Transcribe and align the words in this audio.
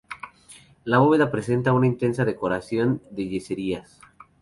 La 0.83 0.97
bóveda 0.97 1.29
presenta 1.29 1.73
una 1.73 1.85
intensa 1.85 2.25
decoración 2.25 3.03
de 3.11 3.27
yeserías. 3.27 4.01